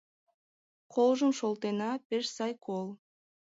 [0.93, 2.87] Колжым шолтена, пеш сай кол.